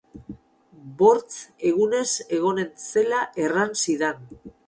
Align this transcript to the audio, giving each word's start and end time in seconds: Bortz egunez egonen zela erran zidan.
Bortz 1.01 1.35
egunez 1.73 2.07
egonen 2.39 2.73
zela 2.87 3.23
erran 3.47 3.79
zidan. 3.85 4.27